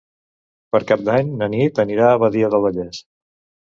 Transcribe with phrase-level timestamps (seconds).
[0.75, 3.09] Per Cap d'Any na Nit anirà a Badia del Vallès.